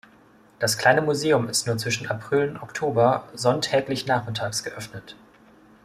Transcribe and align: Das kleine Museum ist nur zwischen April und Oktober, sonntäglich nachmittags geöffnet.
Das 0.57 0.79
kleine 0.79 1.03
Museum 1.03 1.47
ist 1.47 1.67
nur 1.67 1.77
zwischen 1.77 2.07
April 2.07 2.49
und 2.49 2.63
Oktober, 2.63 3.29
sonntäglich 3.35 4.07
nachmittags 4.07 4.63
geöffnet. 4.63 5.15